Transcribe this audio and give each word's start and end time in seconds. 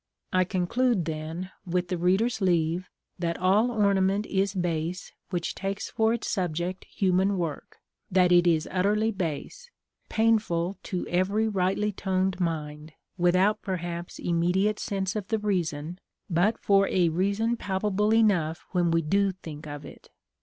I 0.33 0.45
conclude, 0.45 1.05
then, 1.05 1.51
with 1.63 1.89
the 1.89 1.97
reader's 1.99 2.41
leave, 2.41 2.89
that 3.19 3.37
all 3.37 3.69
ornament 3.69 4.25
is 4.25 4.55
base 4.55 5.13
which 5.29 5.53
takes 5.53 5.91
for 5.91 6.11
its 6.11 6.27
subject 6.27 6.85
human 6.85 7.37
work, 7.37 7.77
that 8.09 8.31
it 8.31 8.47
is 8.47 8.67
utterly 8.71 9.11
base, 9.11 9.69
painful 10.09 10.79
to 10.89 11.05
every 11.05 11.47
rightly 11.47 11.91
toned 11.91 12.39
mind, 12.39 12.93
without 13.19 13.61
perhaps 13.61 14.17
immediate 14.17 14.79
sense 14.79 15.15
of 15.15 15.27
the 15.27 15.37
reason, 15.37 15.99
but 16.31 16.57
for 16.57 16.87
a 16.87 17.09
reason 17.09 17.55
palpable 17.55 18.11
enough 18.11 18.65
when 18.71 18.89
we 18.89 19.03
do 19.03 19.31
think 19.31 19.67
of 19.67 19.85
it. 19.85 20.09